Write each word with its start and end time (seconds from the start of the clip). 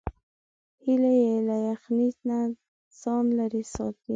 هیلۍ 0.83 1.19
له 1.47 1.55
یخنۍ 1.69 2.09
نه 2.27 2.39
ځان 3.01 3.25
لیرې 3.37 3.63
ساتي 3.73 4.09